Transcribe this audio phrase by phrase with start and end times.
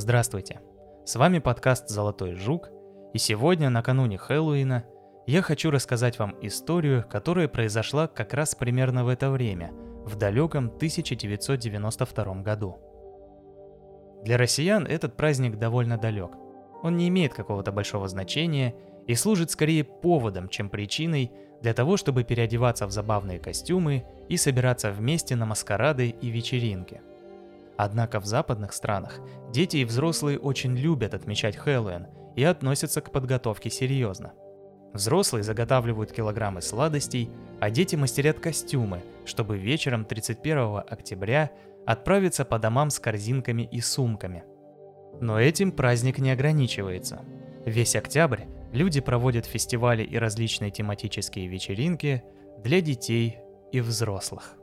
[0.00, 0.62] Здравствуйте!
[1.04, 2.70] С вами подкаст «Золотой жук»,
[3.12, 4.86] и сегодня, накануне Хэллоуина,
[5.26, 9.72] я хочу рассказать вам историю, которая произошла как раз примерно в это время,
[10.06, 12.78] в далеком 1992 году.
[14.24, 16.30] Для россиян этот праздник довольно далек.
[16.82, 18.74] Он не имеет какого-то большого значения
[19.06, 21.30] и служит скорее поводом, чем причиной
[21.60, 27.02] для того, чтобы переодеваться в забавные костюмы и собираться вместе на маскарады и вечеринки.
[27.82, 29.20] Однако в западных странах
[29.50, 34.34] дети и взрослые очень любят отмечать Хэллоуин и относятся к подготовке серьезно.
[34.92, 41.52] Взрослые заготавливают килограммы сладостей, а дети мастерят костюмы, чтобы вечером 31 октября
[41.86, 44.44] отправиться по домам с корзинками и сумками.
[45.22, 47.24] Но этим праздник не ограничивается.
[47.64, 52.22] Весь октябрь люди проводят фестивали и различные тематические вечеринки
[52.62, 53.38] для детей
[53.72, 54.59] и взрослых.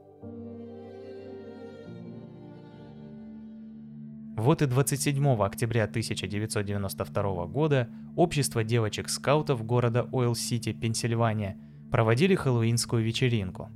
[4.37, 11.57] Вот и 27 октября 1992 года общество девочек-скаутов города Ойл-Сити, Пенсильвания,
[11.91, 13.69] проводили хэллоуинскую вечеринку.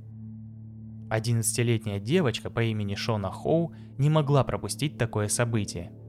[1.10, 5.90] 11-летняя девочка по имени Шона Хоу не могла пропустить такое событие–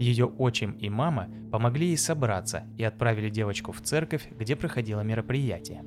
[0.00, 5.84] ее отчим и мама помогли ей собраться и отправили девочку в церковь, где проходило мероприятие.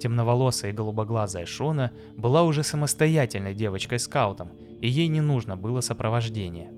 [0.00, 6.72] Темноволосая и голубоглазая Шона была уже самостоятельной девочкой-скаутом, и ей не нужно было сопровождение.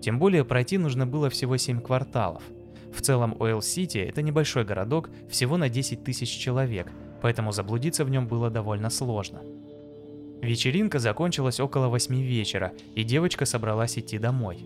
[0.00, 2.42] Тем более пройти нужно было всего 7 кварталов.
[2.92, 6.90] В целом Ойл-Сити– это небольшой городок всего на 10 тысяч человек,
[7.22, 9.42] поэтому заблудиться в нем было довольно сложно.
[10.42, 14.64] Вечеринка закончилась около 8 вечера, и девочка собралась идти домой.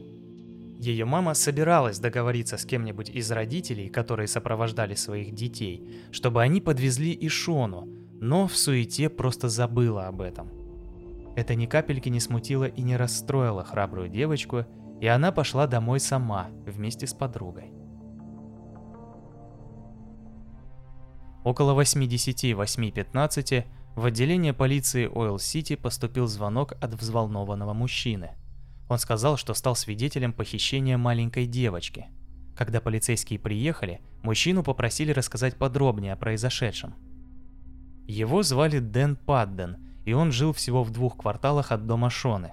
[0.79, 5.83] Ее мама собиралась договориться с кем-нибудь из родителей, которые сопровождали своих детей,
[6.13, 7.89] чтобы они подвезли и Шону,
[8.21, 10.51] но в суете просто забыла об этом.
[11.37, 14.67] Это ни капельки не смутило и не расстроило храбрую девочку,
[15.01, 17.73] и она пошла домой сама вместе с подругой.
[21.45, 23.67] Около 8.10-8.15
[23.97, 28.31] в отделение полиции Ойл-Сити поступил звонок от взволнованного мужчины–
[28.89, 32.07] он сказал, что стал свидетелем похищения маленькой девочки.
[32.57, 36.95] Когда полицейские приехали, мужчину попросили рассказать подробнее о произошедшем.
[38.07, 42.53] Его звали Дэн Падден, и он жил всего в двух кварталах от дома Шоны.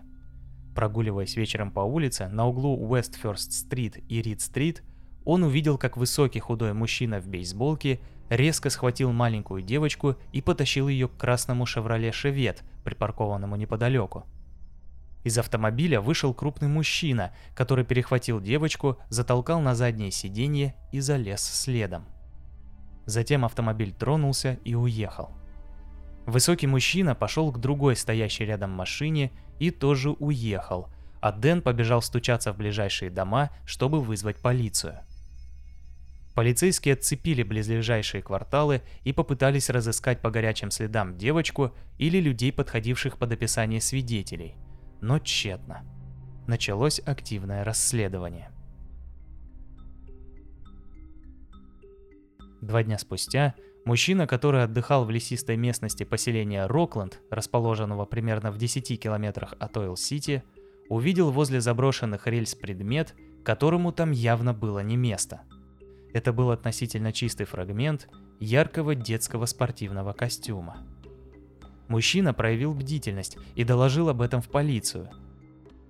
[0.75, 4.83] Прогуливаясь вечером по улице на углу Уэстферст-стрит и Рид-стрит,
[5.25, 7.99] он увидел, как высокий худой мужчина в бейсболке
[8.29, 14.25] резко схватил маленькую девочку и потащил ее к красному «Шевроле Шевет», припаркованному неподалеку.
[15.23, 22.05] Из автомобиля вышел крупный мужчина, который перехватил девочку, затолкал на заднее сиденье и залез следом.
[23.05, 25.41] Затем автомобиль тронулся и уехал.
[26.31, 30.88] Высокий мужчина пошел к другой стоящей рядом машине и тоже уехал,
[31.19, 35.00] а Дэн побежал стучаться в ближайшие дома, чтобы вызвать полицию.
[36.34, 43.34] Полицейские отцепили близлежащие кварталы и попытались разыскать по горячим следам девочку или людей, подходивших под
[43.34, 44.56] описание свидетелей–
[45.02, 45.84] но тщетно.
[46.48, 48.52] Началось активное расследование.
[52.62, 53.56] Два дня спустя
[53.86, 60.44] мужчина, который отдыхал в лесистой местности поселения Рокленд, расположенного примерно в 10 километрах от Ойл-Сити,
[60.90, 65.42] увидел возле заброшенных рельс предмет, которому там явно было не место.
[66.14, 68.09] Это был относительно чистый фрагмент
[68.40, 70.78] яркого детского спортивного костюма.
[71.88, 75.09] Мужчина проявил бдительность и доложил об этом в полицию.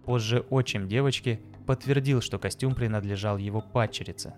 [0.05, 4.33] Позже отчим девочки подтвердил, что костюм принадлежал его падчерице.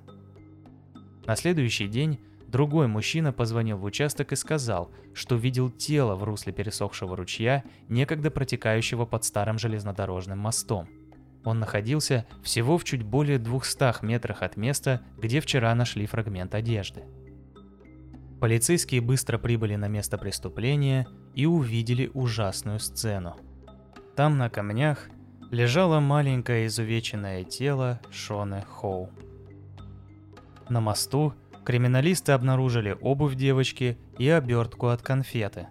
[1.26, 2.20] На следующий день
[2.54, 8.30] другой мужчина позвонил в участок и сказал, что видел тело в русле пересохшего ручья, некогда
[8.30, 10.88] протекающего под старым железнодорожным мостом.
[11.44, 17.04] Он находился всего в чуть более 200 метрах от места, где вчера нашли фрагмент одежды.
[18.40, 23.36] Полицейские быстро прибыли на место преступления и увидели ужасную сцену.
[24.16, 25.10] Там на камнях
[25.50, 29.10] лежало маленькое изувеченное тело Шоны Хоу.
[30.70, 31.34] На мосту
[31.66, 35.68] криминалисты обнаружили обувь девочки и обертку от конфеты.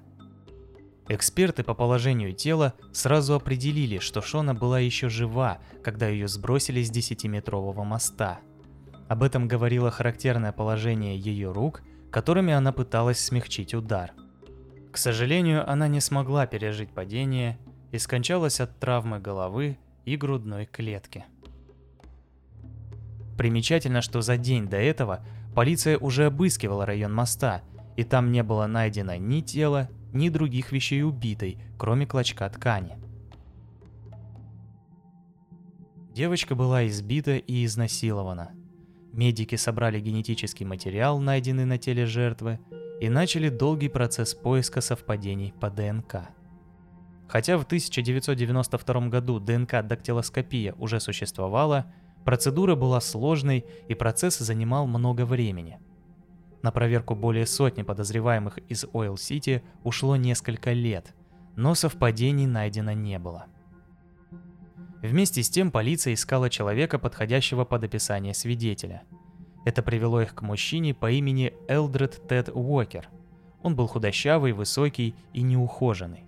[1.09, 6.91] Эксперты по положению тела сразу определили, что Шона была еще жива, когда ее сбросили с
[6.91, 8.41] 10-метрового моста.
[9.09, 14.13] Об этом говорило характерное положение ее рук которыми она пыталась смягчить удар.
[14.93, 17.59] К сожалению, она не смогла пережить падение
[17.91, 21.25] и скончалась от травмы головы и грудной клетки.
[23.39, 25.25] Примечательно, что за день до этого
[25.55, 27.63] полиция уже обыскивала район моста,
[27.97, 32.97] и там не было найдено ни тела, ни других вещей убитой, кроме клочка ткани.
[36.15, 38.51] Девочка была избита и изнасилована.
[39.13, 42.59] Медики собрали генетический материал, найденный на теле жертвы,
[43.01, 46.29] и начали долгий процесс поиска совпадений по ДНК.
[47.29, 51.87] Хотя в 1992 году ДНК-дактилоскопия уже существовала,
[52.25, 55.79] процедура была сложной и процесс занимал много времени.
[56.63, 61.15] На проверку более сотни подозреваемых из Ойл-Сити ушло несколько лет,
[61.57, 63.47] но совпадений найдено не было.
[65.03, 69.03] Вместе с тем полиция искала человека, подходящего под описание свидетеля.
[69.65, 73.09] Это привело их к мужчине по имени Элдред Тед Уокер.
[73.63, 76.25] Он был худощавый, высокий и неухоженный.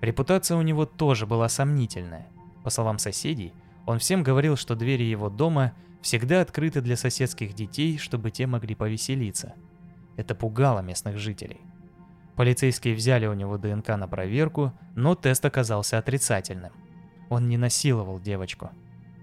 [0.00, 2.28] Репутация у него тоже была сомнительная.
[2.62, 3.52] По словам соседей,
[3.86, 8.74] он всем говорил, что двери его дома всегда открыты для соседских детей, чтобы те могли
[8.74, 9.54] повеселиться.
[10.16, 11.60] Это пугало местных жителей.
[12.36, 16.72] Полицейские взяли у него ДНК на проверку, но тест оказался отрицательным.
[17.28, 18.70] Он не насиловал девочку.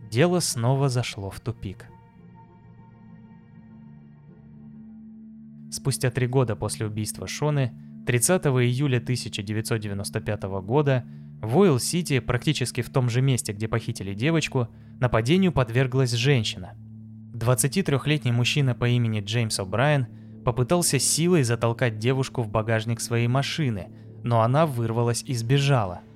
[0.09, 1.85] Дело снова зашло в тупик.
[5.71, 7.73] Спустя три года после убийства Шоны,
[8.07, 11.05] 30 июля 1995 года,
[11.41, 14.67] в Уилл-Сити, практически в том же месте, где похитили девочку,
[14.99, 16.73] нападению подверглась женщина.
[17.33, 20.07] 23-летний мужчина по имени Джеймс О'Брайен
[20.43, 23.87] попытался силой затолкать девушку в багажник своей машины,
[24.23, 26.01] но она вырвалась и сбежала–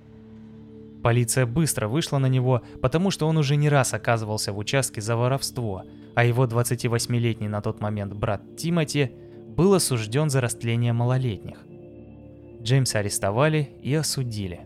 [1.03, 5.17] Полиция быстро вышла на него, потому что он уже не раз оказывался в участке за
[5.17, 5.83] воровство,
[6.15, 9.11] а его 28-летний на тот момент брат Тимоти
[9.49, 11.57] был осужден за растление малолетних.
[12.61, 14.61] Джеймса арестовали и осудили.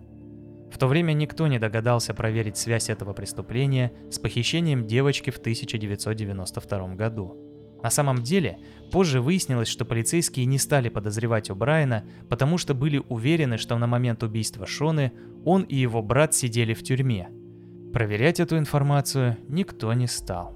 [0.72, 6.96] В то время никто не догадался проверить связь этого преступления с похищением девочки в 1992
[6.96, 7.38] году.
[7.82, 8.58] На самом деле,
[8.92, 14.24] позже выяснилось, что полицейские не стали подозревать О'Брайена, потому что были уверены, что на момент
[14.24, 15.12] убийства Шоны
[15.46, 17.30] он и его брат сидели в тюрьме.
[17.94, 20.54] Проверять эту информацию никто не стал.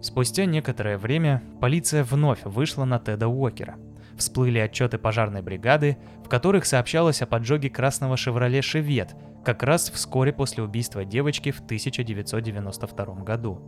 [0.00, 3.78] Спустя некоторое время полиция вновь вышла на Теда Уокера.
[4.16, 9.14] Всплыли отчеты пожарной бригады, в которых сообщалось о поджоге красного «Шевроле Шевет»
[9.44, 13.60] как раз вскоре после убийства девочки в 1992 году.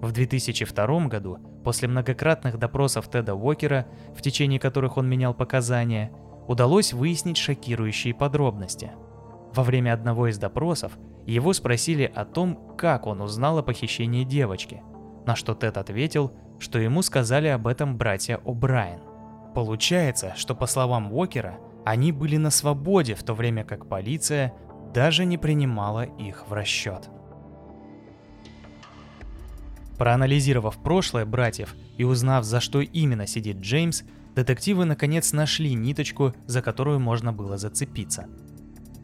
[0.00, 6.12] В 2002 году, после многократных допросов Теда Уокера, в течение которых он менял показания,
[6.46, 8.92] удалось выяснить шокирующие подробности.
[9.52, 10.92] Во время одного из допросов
[11.26, 14.82] его спросили о том, как он узнал о похищении девочки,
[15.26, 19.09] на что Тед ответил, что ему сказали об этом братья О'Брайен.
[19.54, 24.54] Получается, что по словам Уокера, они были на свободе, в то время как полиция
[24.94, 27.08] даже не принимала их в расчет.
[29.98, 34.02] Проанализировав прошлое братьев и узнав, за что именно сидит Джеймс,
[34.34, 38.26] детективы наконец нашли ниточку, за которую можно было зацепиться.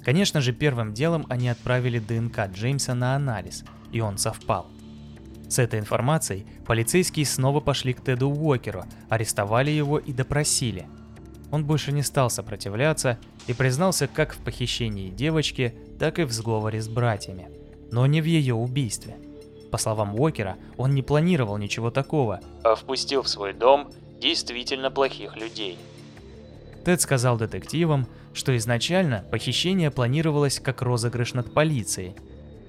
[0.04, 4.68] Конечно же, первым делом они отправили ДНК Джеймса на анализ, и он совпал.
[5.48, 10.86] С этой информацией полицейские снова пошли к Теду Уокеру, арестовали его и допросили.
[11.52, 16.82] Он больше не стал сопротивляться и признался как в похищении девочки, так и в сговоре
[16.82, 17.48] с братьями,
[17.92, 19.16] но не в ее убийстве–
[19.70, 23.90] по словам Уокера, он не планировал ничего такого, а впустил в свой дом
[24.20, 25.78] действительно плохих людей.
[26.84, 32.14] Тед сказал детективам, что изначально похищение планировалось как розыгрыш над полицией.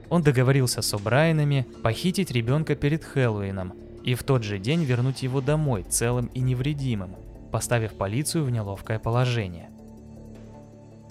[0.10, 3.74] Он договорился с О'Брайенами похитить ребенка перед Хэллоуином
[4.04, 7.16] и в тот же день вернуть его домой целым и невредимым,
[7.52, 9.70] поставив полицию в неловкое положение.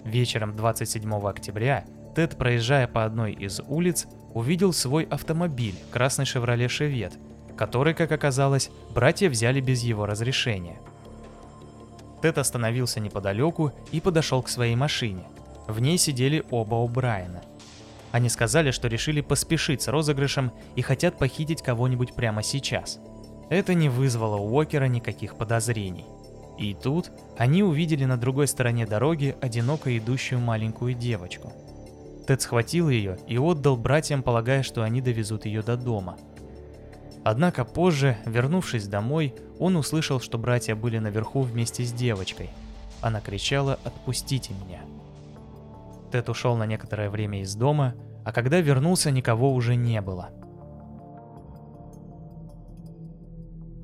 [0.05, 1.85] Вечером 27 октября
[2.15, 7.13] Тед, проезжая по одной из улиц, увидел свой автомобиль, красный «Шевроле Шевет»,
[7.57, 10.79] который, как оказалось, братья взяли без его разрешения.
[12.23, 15.25] Тед остановился неподалеку и подошел к своей машине.
[15.67, 17.43] В ней сидели оба у Брайана.
[18.13, 22.99] Они сказали, что решили поспешить с розыгрышем и хотят похитить кого-нибудь прямо сейчас.
[23.51, 26.07] Это не вызвало у Уокера никаких подозрений.
[26.59, 31.53] И тут они увидели на другой стороне дороги одиноко идущую маленькую девочку–
[32.27, 36.17] Тед схватил ее и отдал братьям, полагая, что они довезут ее до дома.
[37.25, 42.51] Однако позже, вернувшись домой, он услышал, что братья были наверху вместе с девочкой.
[43.01, 44.81] Она кричала «Отпустите меня!».
[46.11, 47.95] Тед ушел на некоторое время из дома,
[48.25, 50.31] а когда вернулся, никого уже не было.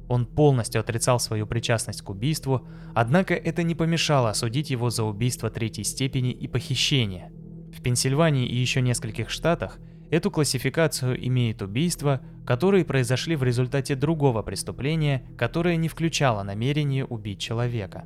[0.09, 5.51] Он полностью отрицал свою причастность к убийству, однако это не помешало осудить его за убийство
[5.51, 7.33] третьей степени и похищение–
[7.73, 9.79] в Пенсильвании и еще нескольких штатах
[10.11, 17.41] эту классификацию имеет убийства, которые произошли в результате другого преступления, которое не включало намерение убить
[17.41, 18.05] человека.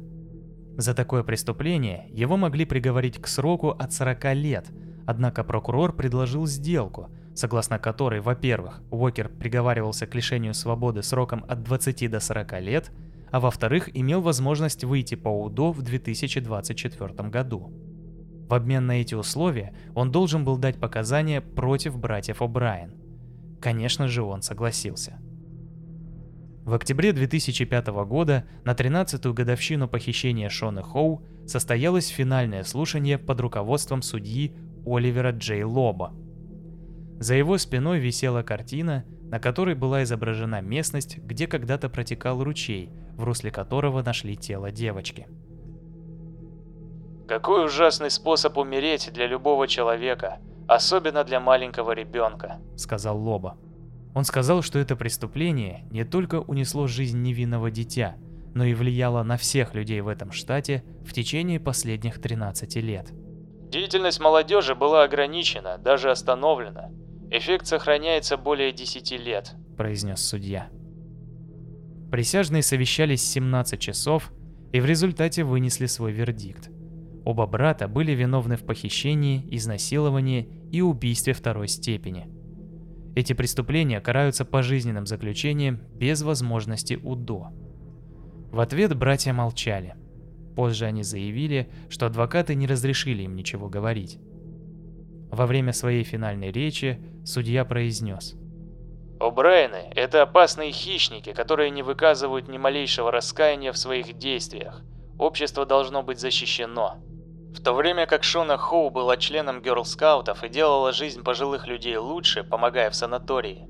[0.76, 4.73] За такое преступление его могли приговорить к сроку от 40 лет,
[5.06, 12.11] Однако прокурор предложил сделку, согласно которой, во-первых, Уокер приговаривался к лишению свободы сроком от 20
[12.11, 12.92] до 40 лет,
[13.30, 17.73] а во-вторых, имел возможность выйти по УДО в 2024 году.
[18.49, 22.92] В обмен на эти условия он должен был дать показания против братьев О'Брайен.
[23.61, 25.18] Конечно же, он согласился.
[26.67, 34.03] В октябре 2005 года, на 13-ю годовщину похищения Шона Хоу, состоялось финальное слушание под руководством
[34.03, 34.53] судьи
[34.85, 36.13] Оливера Джей Лоба.
[37.21, 43.23] За его спиной висела картина, на которой была изображена местность, где когда-то протекал ручей, в
[43.23, 45.29] русле которого нашли тело девочки.
[47.29, 53.57] Какой ужасный способ умереть для любого человека, особенно для маленького ребенка, сказал Лоба.
[54.17, 58.17] Он сказал, что это преступление не только унесло жизнь невинного дитя,
[58.55, 63.13] но и влияло на всех людей в этом штате в течение последних 13 лет.
[63.71, 66.89] Деятельность молодежи была ограничена, даже остановлена.
[67.31, 70.71] Эффект сохраняется более 10 лет, произнес судья.
[72.11, 74.33] Присяжные совещались 17 часов
[74.73, 76.71] и в результате вынесли свой вердикт.
[77.27, 82.36] Оба брата были виновны в похищении, изнасиловании и убийстве второй степени.
[83.17, 87.49] Эти преступления караются пожизненным заключением без возможности УДО.
[88.53, 89.97] В ответ братья молчали–
[90.57, 94.19] Позже они заявили, что адвокаты не разрешили им ничего говорить.
[95.31, 98.35] Во время своей финальной речи судья произнес.
[99.21, 104.83] О'Брайены– это опасные хищники, которые не выказывают ни малейшего раскаяния в своих действиях.
[105.19, 106.97] Общество должно быть защищено.
[107.57, 112.45] В то время как Шона Хоу была членом герл-скаутов и делала жизнь пожилых людей лучше,
[112.45, 113.67] помогая в санатории,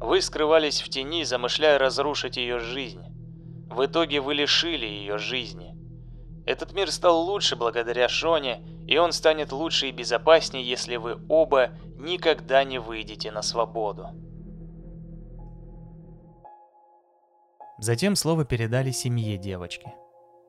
[0.00, 3.02] вы скрывались в тени, замышляя разрушить ее жизнь.
[3.68, 5.74] В итоге вы лишили ее жизни.
[6.46, 11.72] Этот мир стал лучше благодаря Шоне, и он станет лучше и безопаснее, если вы оба
[11.98, 14.08] никогда не выйдете на свободу.
[17.78, 19.92] Затем слово передали семье девочки.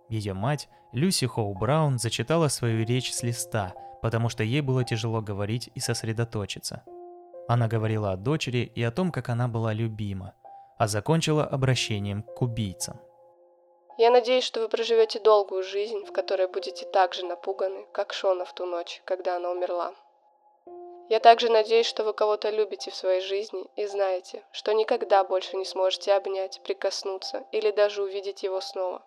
[0.10, 5.22] Ее мать, Люси Хоу Браун, зачитала свою речь с листа, потому что ей было тяжело
[5.22, 6.84] говорить и сосредоточиться.
[7.48, 10.34] Она говорила о дочери и о том, как она была любима,
[10.78, 13.00] а закончила обращением к убийцам.
[13.98, 18.46] Я надеюсь, что вы проживете долгую жизнь, в которой будете так же напуганы, как Шона
[18.46, 19.96] в ту ночь, когда она умерла.
[21.10, 25.58] Я также надеюсь, что вы кого-то любите в своей жизни и знаете, что никогда больше
[25.58, 29.04] не сможете обнять, прикоснуться или даже увидеть его снова.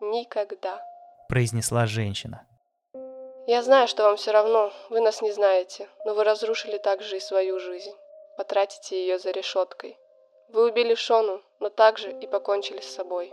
[0.00, 0.82] Никогда.
[1.28, 2.46] Произнесла женщина.
[3.46, 7.20] Я знаю, что вам все равно, вы нас не знаете, но вы разрушили также и
[7.20, 7.92] свою жизнь.
[8.36, 9.98] Потратите ее за решеткой.
[10.48, 13.32] Вы убили Шону, но также и покончили с собой.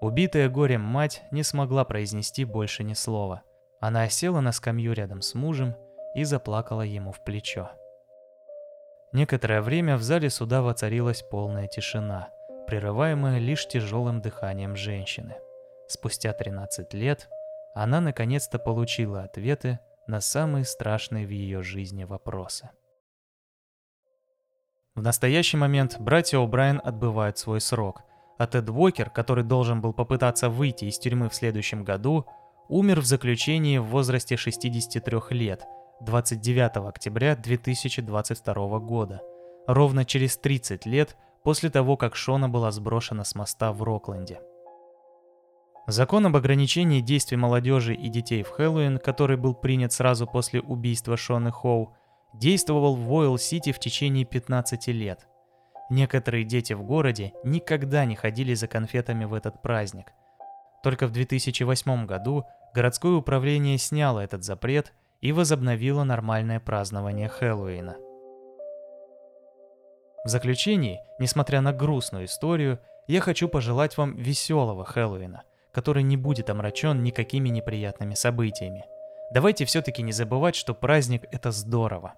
[0.00, 3.42] Убитая горем мать не смогла произнести больше ни слова.
[3.80, 5.74] Она осела на скамью рядом с мужем
[6.14, 7.70] и заплакала ему в плечо.
[9.12, 12.30] Некоторое время в зале суда воцарилась полная тишина,
[12.68, 15.36] прерываемая лишь тяжелым дыханием женщины.
[15.88, 17.30] Спустя 13 лет
[17.74, 22.68] она наконец-то получила ответы на самые страшные в ее жизни вопросы.
[24.94, 28.02] В настоящий момент братья О'Брайен отбывают свой срок,
[28.36, 32.26] а Тед Уокер, который должен был попытаться выйти из тюрьмы в следующем году,
[32.68, 35.64] умер в заключении в возрасте 63 лет
[36.02, 39.22] 29 октября 2022 года,
[39.66, 41.16] ровно через 30 лет
[41.48, 44.38] после того, как Шона была сброшена с моста в Рокленде.
[45.86, 51.16] Закон об ограничении действий молодежи и детей в Хэллоуин, который был принят сразу после убийства
[51.16, 51.96] Шоны Хоу,
[52.34, 55.26] действовал в Уойл-Сити в течение 15 лет–
[55.90, 60.12] Некоторые дети в городе никогда не ходили за конфетами в этот праздник.
[60.82, 67.96] Только в 2008 году городское управление сняло этот запрет и возобновило нормальное празднование Хэллоуина.
[70.28, 76.50] В заключении, несмотря на грустную историю, я хочу пожелать вам веселого Хэллоуина, который не будет
[76.50, 78.84] омрачен никакими неприятными событиями.
[79.32, 82.12] Давайте все-таки не забывать, что праздник— это здорово.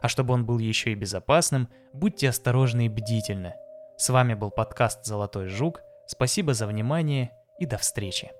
[0.00, 3.54] А чтобы он был еще и безопасным, будьте осторожны и бдительны.
[3.96, 5.82] С вами был подкаст «Золотой жук».
[6.08, 8.32] Спасибо за внимание и до встречи.